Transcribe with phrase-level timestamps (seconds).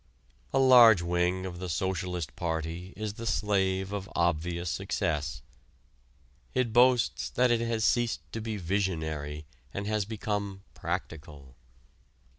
[0.51, 5.43] A large wing of the Socialist Party is the slave of obvious success.
[6.55, 9.45] It boasts that it has ceased to be "visionary"
[9.75, 11.55] and has become "practical."